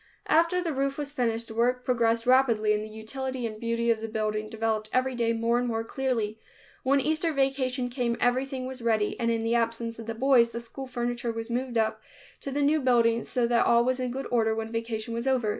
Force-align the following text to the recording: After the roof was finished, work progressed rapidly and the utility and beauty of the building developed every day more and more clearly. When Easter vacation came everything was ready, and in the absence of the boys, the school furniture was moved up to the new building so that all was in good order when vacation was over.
After 0.29 0.63
the 0.63 0.73
roof 0.73 0.97
was 0.97 1.11
finished, 1.11 1.51
work 1.51 1.85
progressed 1.85 2.25
rapidly 2.25 2.73
and 2.73 2.83
the 2.83 2.89
utility 2.89 3.45
and 3.45 3.59
beauty 3.59 3.91
of 3.91 4.01
the 4.01 4.07
building 4.07 4.49
developed 4.49 4.89
every 4.91 5.13
day 5.13 5.31
more 5.31 5.59
and 5.59 5.67
more 5.67 5.83
clearly. 5.83 6.39
When 6.81 6.99
Easter 6.99 7.31
vacation 7.31 7.87
came 7.87 8.17
everything 8.19 8.65
was 8.65 8.81
ready, 8.81 9.15
and 9.19 9.29
in 9.29 9.43
the 9.43 9.53
absence 9.53 9.99
of 9.99 10.07
the 10.07 10.15
boys, 10.15 10.49
the 10.49 10.59
school 10.59 10.87
furniture 10.87 11.31
was 11.31 11.51
moved 11.51 11.77
up 11.77 12.01
to 12.39 12.49
the 12.49 12.63
new 12.63 12.81
building 12.81 13.23
so 13.23 13.45
that 13.45 13.67
all 13.67 13.85
was 13.85 13.99
in 13.99 14.09
good 14.09 14.25
order 14.31 14.55
when 14.55 14.71
vacation 14.71 15.13
was 15.13 15.27
over. 15.27 15.49